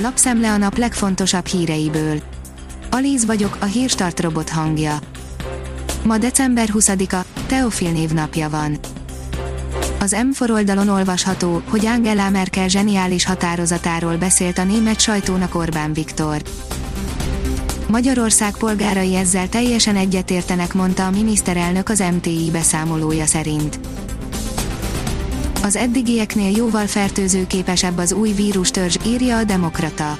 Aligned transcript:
Lapszemle 0.00 0.52
a 0.52 0.56
nap 0.56 0.76
legfontosabb 0.76 1.46
híreiből. 1.46 2.22
Alíz 2.90 3.24
vagyok, 3.24 3.56
a 3.60 3.64
hírstart 3.64 4.20
robot 4.20 4.48
hangja. 4.48 4.98
Ma 6.04 6.18
december 6.18 6.68
20-a, 6.72 7.24
Teofil 7.46 7.90
névnapja 7.90 8.50
van. 8.50 8.78
Az 10.00 10.16
M4 10.18 10.50
oldalon 10.50 10.88
olvasható, 10.88 11.62
hogy 11.68 11.86
Angela 11.86 12.30
Merkel 12.30 12.68
zseniális 12.68 13.24
határozatáról 13.24 14.16
beszélt 14.16 14.58
a 14.58 14.64
német 14.64 15.00
sajtónak 15.00 15.54
Orbán 15.54 15.92
Viktor. 15.92 16.42
Magyarország 17.88 18.56
polgárai 18.56 19.14
ezzel 19.14 19.48
teljesen 19.48 19.96
egyetértenek, 19.96 20.74
mondta 20.74 21.06
a 21.06 21.10
miniszterelnök 21.10 21.88
az 21.88 22.02
MTI 22.12 22.48
beszámolója 22.52 23.26
szerint. 23.26 23.78
Az 25.68 25.76
eddigieknél 25.76 26.56
jóval 26.56 26.86
fertőzőképesebb 26.86 27.98
az 27.98 28.12
új 28.12 28.32
vírustörzs, 28.32 28.96
írja 29.06 29.36
a 29.36 29.44
Demokrata. 29.44 30.18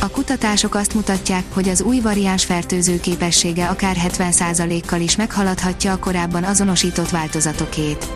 A 0.00 0.08
kutatások 0.08 0.74
azt 0.74 0.94
mutatják, 0.94 1.44
hogy 1.52 1.68
az 1.68 1.82
új 1.82 2.00
variáns 2.00 2.44
fertőző 2.44 3.00
képessége 3.00 3.66
akár 3.66 3.96
70%-kal 4.08 5.00
is 5.00 5.16
meghaladhatja 5.16 5.92
a 5.92 5.98
korábban 5.98 6.44
azonosított 6.44 7.10
változatokét. 7.10 8.08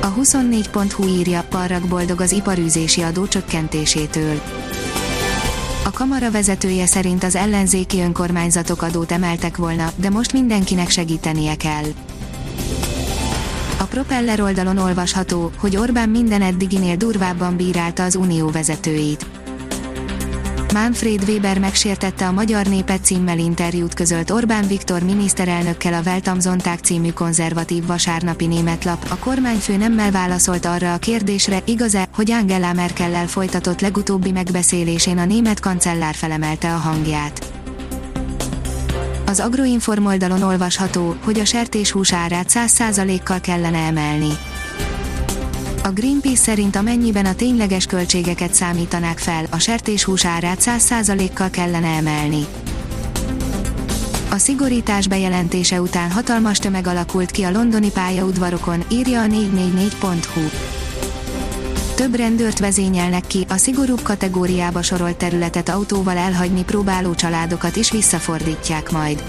A 0.00 0.14
24.hu 0.14 1.06
írja, 1.06 1.44
Parrak 1.48 1.88
boldog 1.88 2.20
az 2.20 2.32
iparűzési 2.32 3.02
adó 3.02 3.26
csökkentésétől. 3.26 4.40
A 5.84 5.90
kamara 5.90 6.30
vezetője 6.30 6.86
szerint 6.86 7.24
az 7.24 7.34
ellenzéki 7.34 8.00
önkormányzatok 8.00 8.82
adót 8.82 9.12
emeltek 9.12 9.56
volna, 9.56 9.92
de 9.96 10.10
most 10.10 10.32
mindenkinek 10.32 10.90
segítenie 10.90 11.56
kell. 11.56 11.84
A 13.82 13.84
Propeller 13.84 14.40
oldalon 14.40 14.78
olvasható, 14.78 15.50
hogy 15.58 15.76
Orbán 15.76 16.08
minden 16.08 16.42
eddiginél 16.42 16.96
durvábban 16.96 17.56
bírálta 17.56 18.02
az 18.02 18.14
unió 18.14 18.50
vezetőit. 18.50 19.26
Manfred 20.72 21.28
Weber 21.28 21.58
megsértette 21.58 22.26
a 22.26 22.32
Magyar 22.32 22.66
Népet 22.66 23.04
címmel 23.04 23.38
interjút 23.38 23.94
közölt 23.94 24.30
Orbán 24.30 24.66
Viktor 24.66 25.02
miniszterelnökkel 25.02 25.92
a 25.92 26.00
Weltamsonták 26.06 26.78
című 26.78 27.10
konzervatív 27.10 27.86
vasárnapi 27.86 28.46
német 28.46 28.84
lap. 28.84 29.06
A 29.10 29.16
kormányfő 29.16 29.76
nemmel 29.76 30.10
válaszolt 30.10 30.64
arra 30.64 30.92
a 30.92 30.98
kérdésre, 30.98 31.62
igaz-e, 31.64 32.08
hogy 32.14 32.30
Angela 32.30 32.72
Merkellel 32.72 33.26
folytatott 33.26 33.80
legutóbbi 33.80 34.30
megbeszélésén 34.30 35.18
a 35.18 35.24
német 35.24 35.60
kancellár 35.60 36.14
felemelte 36.14 36.74
a 36.74 36.78
hangját. 36.78 37.51
Az 39.32 39.40
Agroinform 39.40 40.06
oldalon 40.06 40.42
olvasható, 40.42 41.16
hogy 41.24 41.40
a 41.40 41.44
sertéshús 41.44 42.12
árát 42.12 42.46
100%-kal 42.48 43.40
kellene 43.40 43.78
emelni. 43.78 44.28
A 45.82 45.88
Greenpeace 45.88 46.42
szerint 46.42 46.76
amennyiben 46.76 47.26
a 47.26 47.34
tényleges 47.34 47.86
költségeket 47.86 48.54
számítanák 48.54 49.18
fel, 49.18 49.46
a 49.50 49.58
sertéshús 49.58 50.24
árát 50.24 50.58
100%-kal 50.60 51.50
kellene 51.50 51.88
emelni. 51.88 52.46
A 54.30 54.38
szigorítás 54.38 55.08
bejelentése 55.08 55.80
után 55.80 56.10
hatalmas 56.10 56.58
tömeg 56.58 56.86
alakult 56.86 57.30
ki 57.30 57.42
a 57.42 57.50
londoni 57.50 57.90
pályaudvarokon, 57.90 58.84
írja 58.90 59.22
a 59.22 59.26
444.hu. 59.26 60.71
Több 62.02 62.14
rendőrt 62.14 62.58
vezényelnek 62.58 63.26
ki, 63.26 63.46
a 63.48 63.56
szigorúbb 63.56 64.02
kategóriába 64.02 64.82
sorolt 64.82 65.16
területet 65.16 65.68
autóval 65.68 66.16
elhagyni 66.16 66.64
próbáló 66.64 67.14
családokat 67.14 67.76
is 67.76 67.90
visszafordítják 67.90 68.90
majd. 68.90 69.22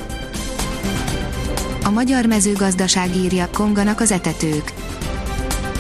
A 1.84 1.90
magyar 1.90 2.26
mezőgazdaság 2.26 3.16
írja, 3.16 3.50
konganak 3.52 4.00
az 4.00 4.12
etetők 4.12 4.74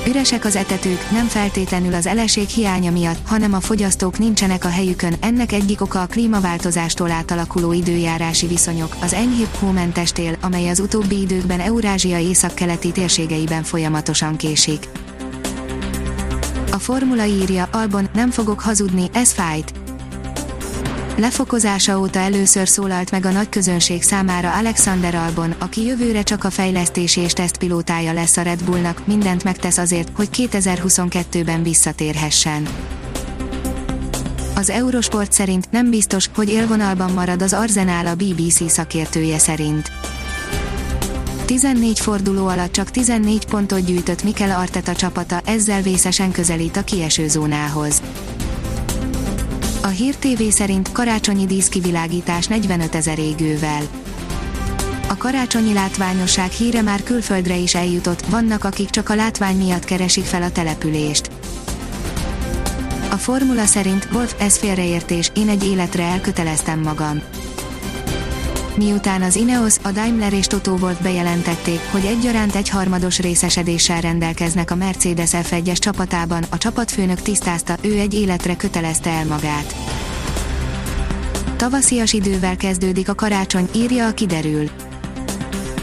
Üresek 0.07 0.45
az 0.45 0.55
etetők, 0.55 1.11
nem 1.11 1.27
feltétlenül 1.27 1.93
az 1.93 2.05
eleség 2.05 2.47
hiánya 2.47 2.91
miatt, 2.91 3.27
hanem 3.27 3.53
a 3.53 3.59
fogyasztók 3.59 4.17
nincsenek 4.17 4.65
a 4.65 4.69
helyükön, 4.69 5.13
ennek 5.19 5.51
egyik 5.51 5.81
oka 5.81 6.01
a 6.01 6.05
klímaváltozástól 6.05 7.11
átalakuló 7.11 7.71
időjárási 7.71 8.47
viszonyok, 8.47 8.95
az 9.01 9.13
enyhébb 9.13 9.53
hómentes 9.59 10.11
tél, 10.11 10.37
amely 10.41 10.69
az 10.69 10.79
utóbbi 10.79 11.21
időkben 11.21 11.59
Eurázsia 11.59 12.19
északkeleti 12.19 12.91
térségeiben 12.91 13.63
folyamatosan 13.63 14.35
késik. 14.35 14.87
A 16.73 16.79
formula 16.79 17.25
írja, 17.25 17.67
Albon, 17.71 18.09
nem 18.13 18.29
fogok 18.29 18.59
hazudni, 18.59 19.09
ez 19.13 19.31
fájt. 19.31 19.73
Lefokozása 21.17 21.99
óta 21.99 22.19
először 22.19 22.67
szólalt 22.67 23.11
meg 23.11 23.25
a 23.25 23.31
nagy 23.31 23.49
közönség 23.49 24.03
számára 24.03 24.53
Alexander 24.53 25.15
Albon, 25.15 25.55
aki 25.57 25.85
jövőre 25.85 26.23
csak 26.23 26.43
a 26.43 26.49
fejlesztési 26.49 27.21
és 27.21 27.33
tesztpilótája 27.33 28.13
lesz 28.13 28.37
a 28.37 28.41
Red 28.41 28.63
Bullnak, 28.63 29.07
mindent 29.07 29.43
megtesz 29.43 29.77
azért, 29.77 30.09
hogy 30.15 30.29
2022-ben 30.33 31.63
visszatérhessen. 31.63 32.67
Az 34.55 34.69
Eurosport 34.69 35.31
szerint 35.31 35.71
nem 35.71 35.89
biztos, 35.89 36.29
hogy 36.35 36.49
élvonalban 36.49 37.11
marad 37.11 37.41
az 37.41 37.53
Arzenál 37.53 38.07
a 38.07 38.15
BBC 38.15 38.71
szakértője 38.71 39.37
szerint. 39.37 39.91
14 41.45 41.99
forduló 41.99 42.47
alatt 42.47 42.71
csak 42.71 42.91
14 42.91 43.45
pontot 43.45 43.85
gyűjtött 43.85 44.23
Mikel 44.23 44.59
Arteta 44.59 44.95
csapata, 44.95 45.41
ezzel 45.45 45.81
vészesen 45.81 46.31
közelít 46.31 46.77
a 46.77 46.83
kieső 46.83 47.27
zónához. 47.27 48.01
A 49.81 49.87
Hír 49.87 50.15
TV 50.15 50.43
szerint 50.49 50.91
karácsonyi 50.91 51.45
díszkivilágítás 51.45 52.47
45 52.47 52.95
ezer 52.95 53.19
égővel. 53.19 53.81
A 55.07 55.17
karácsonyi 55.17 55.73
látványosság 55.73 56.51
híre 56.51 56.81
már 56.81 57.03
külföldre 57.03 57.55
is 57.55 57.75
eljutott, 57.75 58.25
vannak 58.25 58.63
akik 58.63 58.89
csak 58.89 59.09
a 59.09 59.15
látvány 59.15 59.57
miatt 59.57 59.85
keresik 59.85 60.23
fel 60.23 60.43
a 60.43 60.51
települést. 60.51 61.29
A 63.11 63.17
formula 63.17 63.65
szerint 63.65 64.07
Wolf, 64.13 64.35
ez 64.39 64.57
félreértés, 64.57 65.31
én 65.35 65.49
egy 65.49 65.63
életre 65.63 66.03
elköteleztem 66.03 66.79
magam. 66.79 67.21
Miután 68.75 69.21
az 69.21 69.35
Ineos, 69.35 69.75
a 69.81 69.91
Daimler 69.91 70.33
és 70.33 70.47
Toto 70.47 70.71
Wolf 70.71 71.01
bejelentették, 71.01 71.79
hogy 71.91 72.05
egyaránt 72.05 72.55
egyharmados 72.55 73.19
részesedéssel 73.19 74.01
rendelkeznek 74.01 74.71
a 74.71 74.75
Mercedes 74.75 75.29
F1-es 75.33 75.77
csapatában, 75.77 76.43
a 76.49 76.57
csapatfőnök 76.57 77.21
tisztázta, 77.21 77.75
ő 77.81 77.99
egy 77.99 78.13
életre 78.13 78.55
kötelezte 78.55 79.09
el 79.09 79.25
magát. 79.25 79.75
Tavaszias 81.55 82.13
idővel 82.13 82.57
kezdődik 82.57 83.09
a 83.09 83.15
karácsony, 83.15 83.69
írja 83.75 84.07
a 84.07 84.13
kiderül. 84.13 84.69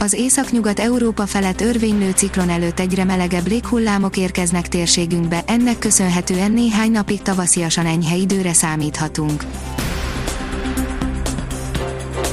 Az 0.00 0.12
északnyugat 0.12 0.80
Európa 0.80 1.26
felett 1.26 1.60
örvénylő 1.60 2.10
ciklon 2.10 2.48
előtt 2.48 2.80
egyre 2.80 3.04
melegebb 3.04 3.46
léghullámok 3.46 4.16
érkeznek 4.16 4.68
térségünkbe, 4.68 5.42
ennek 5.46 5.78
köszönhetően 5.78 6.52
néhány 6.52 6.90
napig 6.90 7.22
tavasziasan 7.22 7.86
enyhe 7.86 8.16
időre 8.16 8.52
számíthatunk. 8.52 9.44